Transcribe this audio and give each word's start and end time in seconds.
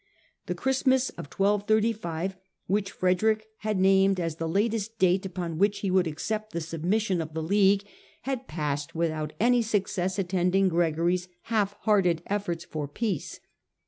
The 0.47 0.55
Christmas 0.55 1.11
of 1.11 1.27
1235, 1.27 2.35
which 2.65 2.89
Frederick 2.89 3.45
had 3.59 3.77
named 3.79 4.19
as 4.19 4.37
the 4.37 4.49
latest 4.49 4.97
date 4.97 5.27
upon 5.27 5.59
which 5.59 5.81
he 5.81 5.91
would 5.91 6.07
accept 6.07 6.53
the 6.53 6.59
submission 6.61 7.21
of 7.21 7.35
the 7.35 7.43
League, 7.43 7.83
had 8.23 8.47
passed 8.47 8.95
without 8.95 9.33
any 9.39 9.61
success 9.61 10.17
attending 10.17 10.69
Gregory's 10.69 11.27
half 11.53 11.73
hearted 11.81 12.23
efforts 12.25 12.65
for 12.65 12.87
peace. 12.87 13.41